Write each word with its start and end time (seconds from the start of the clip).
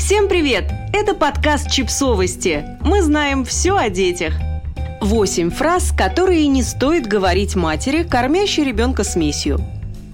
Всем 0.00 0.30
привет! 0.30 0.64
Это 0.94 1.14
подкаст 1.14 1.70
«Чипсовости». 1.70 2.64
Мы 2.80 3.02
знаем 3.02 3.44
все 3.44 3.76
о 3.76 3.90
детях. 3.90 4.32
Восемь 5.02 5.50
фраз, 5.50 5.92
которые 5.92 6.46
не 6.46 6.62
стоит 6.62 7.06
говорить 7.06 7.54
матери, 7.54 8.02
кормящей 8.02 8.64
ребенка 8.64 9.04
смесью. 9.04 9.60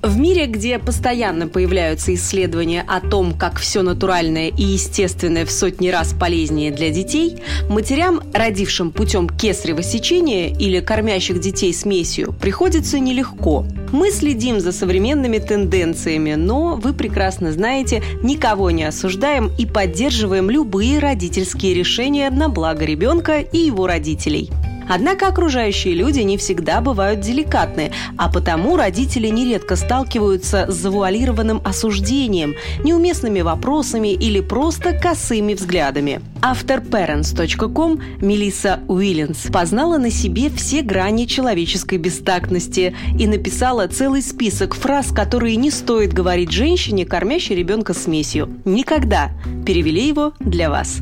В 0.03 0.19
мире, 0.19 0.47
где 0.47 0.79
постоянно 0.79 1.49
появляются 1.49 2.15
исследования 2.15 2.85
о 2.87 3.01
том, 3.01 3.33
как 3.33 3.59
все 3.59 3.83
натуральное 3.83 4.49
и 4.49 4.63
естественное 4.63 5.47
в 5.47 5.51
сотни 5.51 5.89
раз 5.89 6.13
полезнее 6.13 6.71
для 6.71 6.91
детей, 6.91 7.37
матерям, 7.69 8.21
родившим 8.33 8.93
путем 8.93 9.29
кесарево 9.29 9.83
сечения 9.83 10.49
или 10.49 10.81
кормящих 10.81 11.41
детей 11.41 11.73
смесью, 11.73 12.35
приходится 12.41 12.99
нелегко. 12.99 13.67
Мы 13.91 14.11
следим 14.11 14.61
за 14.61 14.73
современными 14.73 15.39
тенденциями, 15.39 16.35
но 16.35 16.77
вы 16.77 16.93
прекрасно 16.93 17.51
знаете, 17.53 18.03
никого 18.23 18.71
не 18.71 18.85
осуждаем 18.85 19.51
и 19.59 19.65
поддерживаем 19.65 20.51
любые 20.51 20.99
родительские 20.99 21.75
решения 21.75 22.31
на 22.31 22.49
благо 22.49 22.85
ребенка 22.85 23.41
и 23.41 23.59
его 23.59 23.87
родителей. 23.87 24.51
Однако 24.89 25.29
окружающие 25.29 25.95
люди 25.95 26.21
не 26.21 26.37
всегда 26.37 26.81
бывают 26.81 27.21
деликатны, 27.21 27.93
а 28.17 28.31
потому 28.31 28.77
родители 28.77 29.29
нередко 29.29 29.77
сталкиваются 29.77 30.67
с 30.71 30.75
завуалированным 30.75 31.61
осуждением, 31.65 32.55
неуместными 32.83 33.41
вопросами 33.41 34.13
или 34.13 34.41
просто 34.41 34.93
косыми 34.93 35.55
взглядами. 35.55 36.21
Автор 36.43 36.81
parents.com 36.81 38.01
Мелисса 38.21 38.81
Уиллинс 38.89 39.49
познала 39.53 39.99
на 39.99 40.11
себе 40.11 40.51
все 40.51 40.83
грани 40.83 41.27
человеческой 41.27 41.99
бестактности 41.99 42.95
и 43.19 43.27
написала 43.27 43.87
целый 43.89 44.23
список 44.23 44.75
фраз, 44.75 45.09
которые 45.09 45.57
не 45.57 45.71
стоит 45.71 46.13
говорить 46.13 46.53
женщине, 46.53 47.05
кормящей 47.05 47.57
ребенка 47.57 47.95
смесью. 47.95 48.49
Никогда. 48.65 49.31
Перевели 49.65 50.07
его 50.07 50.33
для 50.41 50.71
вас. 50.71 50.99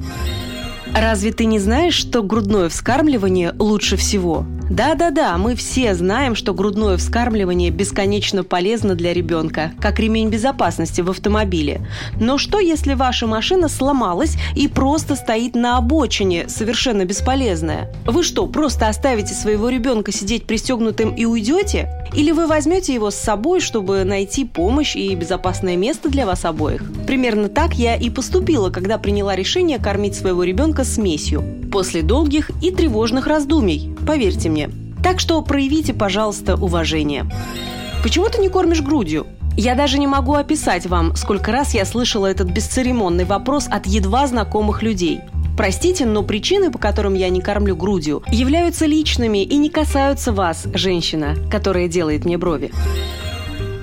Разве 0.95 1.33
ты 1.33 1.45
не 1.45 1.59
знаешь, 1.59 1.95
что 1.95 2.23
грудное 2.23 2.69
вскармливание 2.69 3.53
лучше 3.59 3.97
всего? 3.97 4.47
Да-да-да, 4.71 5.37
мы 5.37 5.55
все 5.57 5.95
знаем, 5.95 6.35
что 6.35 6.55
грудное 6.55 6.97
вскармливание 6.97 7.71
бесконечно 7.71 8.45
полезно 8.45 8.95
для 8.95 9.13
ребенка, 9.13 9.73
как 9.79 9.99
ремень 9.99 10.31
безопасности 10.31 11.03
в 11.03 11.11
автомобиле. 11.11 11.87
Но 12.19 12.39
что, 12.39 12.59
если 12.59 12.95
ваша 12.95 13.27
машина 13.27 13.69
сломалась 13.69 14.37
и 14.57 14.67
просто 14.67 15.17
стоит 15.17 15.55
на 15.55 15.77
обочине, 15.77 16.49
совершенно 16.49 17.05
бесполезная? 17.05 17.93
Вы 18.07 18.23
что, 18.23 18.47
просто 18.47 18.89
оставите 18.89 19.35
своего 19.35 19.69
ребенка 19.69 20.13
сидеть 20.13 20.47
пристегнутым 20.47 21.15
и 21.15 21.27
уйдете? 21.27 22.09
Или 22.15 22.33
вы 22.33 22.47
возьмете 22.47 22.95
его 22.95 23.11
с 23.11 23.17
собой, 23.17 23.61
чтобы 23.61 24.05
найти 24.05 24.45
помощь 24.45 24.97
и 24.97 25.15
безопасное 25.15 25.77
место 25.77 26.09
для 26.09 26.25
вас 26.25 26.45
обоих? 26.45 26.83
Примерно 27.07 27.49
так 27.49 27.75
я 27.75 27.97
и 27.97 28.09
поступила, 28.09 28.71
когда 28.71 28.97
приняла 28.97 29.37
решение 29.37 29.79
кормить 29.79 30.15
своего 30.15 30.43
ребенка 30.43 30.85
смесью. 30.85 31.45
После 31.71 32.03
долгих 32.03 32.51
и 32.63 32.71
тревожных 32.71 33.27
раздумий, 33.27 33.94
поверьте 34.05 34.49
мне. 34.49 34.71
Так 35.03 35.21
что 35.21 35.41
проявите, 35.43 35.93
пожалуйста, 35.95 36.55
уважение. 36.57 37.27
Почему 38.03 38.29
ты 38.29 38.39
не 38.39 38.49
кормишь 38.49 38.83
грудью? 38.83 39.27
Я 39.57 39.75
даже 39.75 39.99
не 39.99 40.07
могу 40.07 40.35
описать 40.35 40.87
вам, 40.87 41.15
сколько 41.15 41.53
раз 41.53 41.75
я 41.75 41.85
слышала 41.85 42.27
этот 42.27 42.49
бесцеремонный 42.49 43.25
вопрос 43.25 43.67
от 43.71 43.87
едва 43.87 44.27
знакомых 44.27 44.83
людей. 44.83 45.21
Простите, 45.57 46.05
но 46.05 46.25
причины, 46.25 46.73
по 46.73 46.79
которым 46.79 47.15
я 47.15 47.29
не 47.29 47.41
кормлю 47.41 47.77
грудью, 47.77 48.25
являются 48.27 48.87
личными 48.87 49.45
и 49.45 49.57
не 49.57 49.71
касаются 49.71 50.33
вас, 50.33 50.67
женщина, 50.75 51.37
которая 51.51 51.87
делает 51.87 52.25
мне 52.25 52.37
брови. 52.37 52.73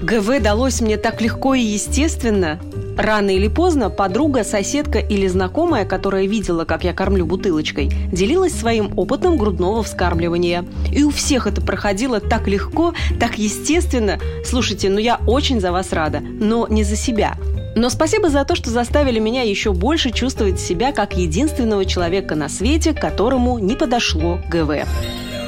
ГВ 0.02 0.42
далось 0.42 0.82
мне 0.82 0.98
так 0.98 1.22
легко 1.22 1.54
и 1.54 1.62
естественно. 1.62 2.60
Рано 3.02 3.32
или 3.32 3.48
поздно 3.48 3.90
подруга, 3.90 4.44
соседка 4.44 5.00
или 5.00 5.26
знакомая, 5.26 5.86
которая 5.86 6.28
видела, 6.28 6.66
как 6.66 6.84
я 6.84 6.94
кормлю 6.94 7.26
бутылочкой, 7.26 7.90
делилась 8.12 8.54
своим 8.54 8.94
опытом 8.96 9.38
грудного 9.38 9.82
вскармливания. 9.82 10.66
И 10.92 11.04
у 11.04 11.10
всех 11.10 11.48
это 11.48 11.62
проходило 11.62 12.20
так 12.20 12.48
легко, 12.48 12.94
так 13.20 13.40
естественно. 13.40 14.20
Слушайте, 14.46 14.92
ну 14.92 15.00
я 15.00 15.20
очень 15.26 15.60
за 15.60 15.72
вас 15.72 15.92
рада, 15.94 16.20
но 16.20 16.68
не 16.68 16.84
за 16.84 16.96
себя. 16.96 17.38
Но 17.76 17.90
спасибо 17.90 18.30
за 18.30 18.46
то, 18.46 18.54
что 18.54 18.70
заставили 18.70 19.18
меня 19.18 19.42
еще 19.42 19.74
больше 19.74 20.12
чувствовать 20.12 20.60
себя 20.60 20.92
как 20.92 21.18
единственного 21.18 21.86
человека 21.86 22.36
на 22.36 22.50
свете, 22.50 22.94
которому 22.94 23.58
не 23.58 23.76
подошло 23.76 24.40
ГВ. 24.48 24.86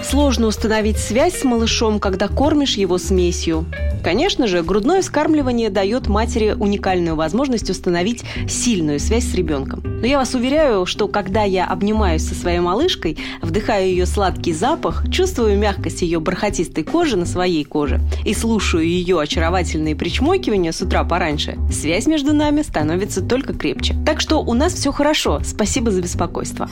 Сложно 0.04 0.48
установить 0.48 0.98
связь 0.98 1.40
с 1.40 1.44
малышом, 1.44 2.00
когда 2.00 2.28
кормишь 2.28 2.76
его 2.76 2.98
смесью. 2.98 3.66
Конечно 4.04 4.48
же, 4.48 4.62
грудное 4.62 5.02
вскармливание 5.02 5.70
дает 5.70 6.08
матери 6.08 6.52
уникальную 6.52 7.16
возможность 7.16 7.70
установить 7.70 8.24
сильную 8.48 9.00
связь 9.00 9.24
с 9.24 9.34
ребенком. 9.34 9.82
Но 9.84 10.06
я 10.06 10.18
вас 10.18 10.36
уверяю, 10.36 10.86
что 10.86 11.08
когда 11.08 11.44
я 11.44 11.66
обнимаюсь 11.66 12.28
со 12.28 12.36
своей 12.36 12.60
малышкой, 12.60 13.18
вдыхаю 13.42 13.88
ее 13.88 14.06
сладкий 14.06 14.52
запах, 14.52 15.10
чувствую 15.10 15.58
мягкость 15.58 16.02
ее 16.02 16.20
бархатистой 16.20 16.84
кожи 16.84 17.16
на 17.16 17.26
своей 17.26 17.64
коже 17.64 18.02
и 18.26 18.34
слушаю 18.34 18.86
ее 18.86 19.22
очаровательные 19.22 19.96
причмокивания 19.96 20.74
с 20.74 20.82
утра 20.82 21.06
пораньше, 21.06 21.58
связь 21.72 22.08
между 22.08 22.34
нами 22.34 22.62
становится 22.62 23.22
только 23.22 23.54
крепче. 23.54 23.96
Так 24.06 24.20
что 24.20 24.40
у 24.42 24.54
нас 24.54 24.74
все 24.74 24.92
хорошо. 24.92 25.40
Спасибо 25.46 25.92
за 25.92 26.02
беспокойство. 26.02 26.70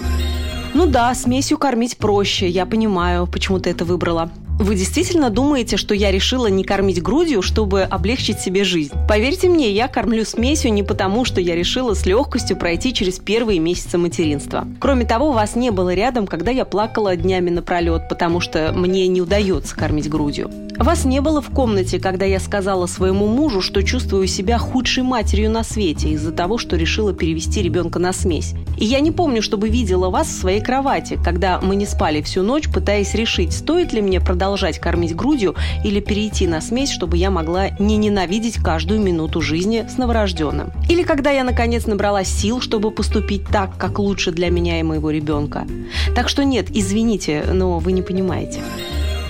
Ну 0.74 0.86
да, 0.88 1.14
смесью 1.14 1.58
кормить 1.58 1.98
проще, 1.98 2.48
я 2.48 2.66
понимаю, 2.66 3.28
почему 3.28 3.60
ты 3.60 3.70
это 3.72 3.84
выбрала. 3.84 4.32
Вы 4.60 4.76
действительно 4.76 5.30
думаете, 5.30 5.78
что 5.78 5.96
я 5.96 6.12
решила 6.12 6.48
не 6.48 6.64
кормить 6.64 7.02
грудью, 7.02 7.42
чтобы 7.42 7.82
облегчить 7.82 8.40
себе 8.40 8.64
жизнь? 8.64 8.94
Поверьте 9.08 9.50
мне, 9.50 9.72
я 9.72 9.88
кормлю 9.88 10.24
смесью 10.24 10.72
не 10.72 10.84
потому, 10.84 11.26
что 11.26 11.42
я 11.42 11.56
решила 11.56 11.94
с 11.94 12.06
легкостью 12.06 12.58
пройти 12.58 12.94
через 12.94 13.18
первые 13.18 13.60
месяцы 13.60 13.98
материнства. 13.98 14.68
Кроме 14.80 15.06
того, 15.06 15.32
вас 15.32 15.56
не 15.56 15.72
было 15.72 15.94
рядом, 15.94 16.28
когда 16.28 16.52
я 16.52 16.66
плакала 16.66 17.16
днями 17.16 17.50
напролет, 17.50 18.08
потому 18.08 18.40
что 18.40 18.72
мне 18.76 19.08
не 19.08 19.22
удается 19.22 19.76
кормить 19.76 20.10
грудью. 20.10 20.50
Вас 20.78 21.06
не 21.06 21.22
было 21.22 21.44
в 21.44 21.52
комнате, 21.52 22.00
когда 22.00 22.26
я 22.26 22.40
сказала 22.40 22.88
своему 22.88 23.28
мужу, 23.28 23.62
что 23.62 23.84
чувствую 23.84 24.26
себя 24.26 24.58
худшей 24.58 25.04
матерью 25.04 25.52
на 25.52 25.64
свете 25.64 26.10
из-за 26.10 26.32
того, 26.32 26.58
что 26.58 26.76
решила 26.76 27.14
перевести 27.14 27.62
ребенка 27.62 28.00
на 28.00 28.14
смесь. 28.14 28.56
И 28.80 28.86
я 28.86 29.00
не 29.00 29.12
помню, 29.12 29.44
чтобы 29.44 29.70
видела 29.70 30.10
вас 30.10 30.28
в 30.28 30.40
своей 30.40 30.60
кровати, 30.60 31.20
когда 31.24 31.60
мы 31.62 31.76
не 31.76 31.86
спали 31.86 32.24
всю 32.24 32.42
ночь, 32.42 32.68
пытаясь 32.68 33.14
решить, 33.14 33.54
стоит 33.54 33.94
ли 33.94 34.02
мне 34.02 34.20
продолжать 34.42 34.80
кормить 34.80 35.16
грудью 35.16 35.54
или 35.84 36.00
перейти 36.00 36.48
на 36.48 36.62
смесь, 36.62 36.90
чтобы 36.90 37.16
я 37.16 37.30
могла 37.30 37.70
не 37.78 37.96
ненавидеть 37.96 38.56
каждую 38.56 39.00
минуту 39.00 39.40
жизни 39.40 39.86
с 39.88 40.00
новорожденным. 40.00 40.72
Или 40.90 41.04
когда 41.04 41.30
я, 41.30 41.44
наконец, 41.44 41.86
набрала 41.86 42.24
сил, 42.24 42.60
чтобы 42.60 42.90
поступить 42.90 43.46
так, 43.46 43.78
как 43.78 44.00
лучше 44.00 44.32
для 44.32 44.50
меня 44.50 44.80
и 44.80 44.84
моего 44.84 45.12
ребенка. 45.12 45.68
Так 46.16 46.28
что 46.28 46.44
нет, 46.44 46.70
извините, 46.72 47.44
но 47.54 47.78
вы 47.78 47.92
не 47.92 48.02
понимаете. 48.02 48.62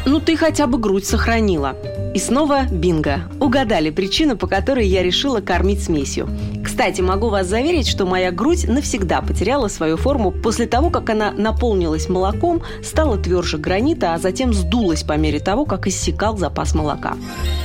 Ну, 0.06 0.20
ты 0.20 0.36
хотя 0.36 0.66
бы 0.66 0.80
грудь 0.80 1.06
сохранила. 1.06 1.76
И 2.16 2.20
снова 2.20 2.64
бинго. 2.64 3.22
Угадали 3.40 3.92
причину, 3.92 4.36
по 4.36 4.48
которой 4.48 4.88
я 4.88 5.04
решила 5.04 5.42
кормить 5.42 5.84
смесью. 5.84 6.28
Кстати, 6.64 7.02
могу 7.02 7.30
вас 7.30 7.48
заверить, 7.48 7.88
что 7.88 8.06
моя 8.06 8.32
грудь 8.32 8.68
навсегда 8.68 9.22
потеряла 9.22 9.68
свою 9.68 9.98
форму 9.98 10.32
после 10.32 10.66
того, 10.66 10.90
как 10.90 11.10
она 11.10 11.32
наполнилась 11.32 12.10
молоком, 12.10 12.64
стала 12.84 13.18
тверже 13.18 13.58
гранита, 13.58 14.14
а 14.14 14.18
затем 14.18 14.54
сдулась 14.54 15.04
по 15.04 15.14
мере 15.18 15.40
того, 15.40 15.66
как 15.66 15.88
иссякал 15.88 16.38
запас 16.38 16.74
молока. 16.74 17.16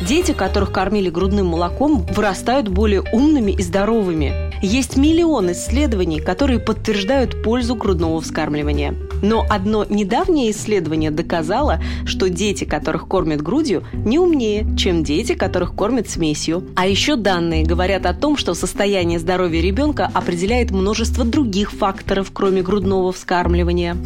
Дети, 0.07 0.33
которых 0.33 0.73
кормили 0.73 1.09
грудным 1.09 1.47
молоком, 1.47 2.07
вырастают 2.15 2.69
более 2.69 3.03
умными 3.13 3.53
и 3.53 3.63
здоровыми. 3.63 4.53
Есть 4.69 4.97
миллион 4.97 5.53
исследований, 5.53 6.19
которые 6.19 6.59
подтверждают 6.59 7.41
пользу 7.45 7.77
грудного 7.77 8.21
вскармливания. 8.21 8.97
Но 9.23 9.47
одно 9.49 9.87
недавнее 9.89 10.51
исследование 10.51 11.13
доказало, 11.13 11.81
что 12.05 12.29
дети, 12.29 12.65
которых 12.65 13.07
кормят 13.07 13.43
грудью, 13.43 13.85
не 13.93 14.19
умнее, 14.19 14.67
чем 14.77 15.05
дети, 15.05 15.37
которых 15.37 15.77
кормят 15.77 16.11
смесью. 16.11 16.67
А 16.75 16.89
еще 16.89 17.15
данные 17.15 17.63
говорят 17.65 18.07
о 18.07 18.13
том, 18.13 18.37
что 18.37 18.55
состояние 18.55 19.21
здоровья 19.21 19.63
ребенка 19.63 20.11
определяет 20.13 20.73
множество 20.73 21.25
других 21.25 21.71
факторов, 21.71 22.33
кроме 22.33 22.63
грудного 22.63 23.13
вскармливания. 23.13 23.97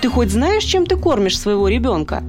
Ты 0.00 0.08
хоть 0.08 0.30
знаешь, 0.30 0.64
чем 0.64 0.86
ты 0.86 0.96
кормишь 0.96 1.38
своего 1.38 1.68
ребенка? 1.68 2.24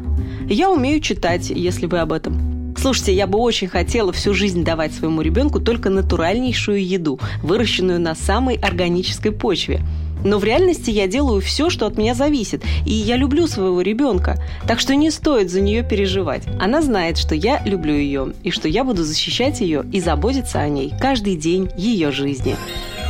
Я 0.48 0.70
умею 0.70 1.02
читать, 1.02 1.50
если 1.50 1.88
вы 1.88 1.98
об 1.98 2.14
этом. 2.14 2.57
Слушайте, 2.78 3.14
я 3.14 3.28
бы 3.28 3.40
очень 3.40 3.68
хотела 3.68 4.14
всю 4.14 4.34
жизнь 4.34 4.64
давать 4.64 4.94
своему 4.94 5.22
ребенку 5.22 5.60
только 5.60 5.90
натуральнейшую 5.90 6.86
еду, 6.86 7.20
выращенную 7.42 8.00
на 8.00 8.16
самой 8.16 8.56
органической 8.56 9.32
почве. 9.32 9.82
Но 10.24 10.40
в 10.40 10.44
реальности 10.44 10.90
я 10.90 11.08
делаю 11.08 11.42
все, 11.42 11.70
что 11.70 11.86
от 11.86 11.98
меня 11.98 12.14
зависит, 12.14 12.64
и 12.86 12.94
я 12.94 13.18
люблю 13.18 13.48
своего 13.48 13.82
ребенка, 13.82 14.42
так 14.68 14.80
что 14.80 14.96
не 14.96 15.12
стоит 15.12 15.50
за 15.50 15.62
нее 15.62 15.84
переживать. 15.84 16.44
Она 16.60 16.82
знает, 16.82 17.18
что 17.18 17.36
я 17.36 17.62
люблю 17.66 17.94
ее, 17.94 18.34
и 18.44 18.52
что 18.52 18.68
я 18.68 18.84
буду 18.84 19.04
защищать 19.04 19.62
ее 19.62 19.86
и 19.92 20.00
заботиться 20.00 20.60
о 20.60 20.70
ней 20.70 20.94
каждый 21.00 21.36
день 21.36 21.70
ее 21.78 22.12
жизни. 22.12 22.56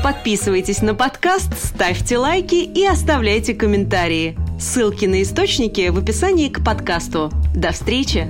Подписывайтесь 0.03 0.81
на 0.81 0.93
подкаст, 0.93 1.51
ставьте 1.61 2.17
лайки 2.17 2.55
и 2.55 2.85
оставляйте 2.85 3.53
комментарии. 3.53 4.37
Ссылки 4.59 5.05
на 5.05 5.21
источники 5.21 5.89
в 5.89 5.97
описании 5.97 6.49
к 6.49 6.63
подкасту. 6.63 7.31
До 7.55 7.71
встречи! 7.71 8.27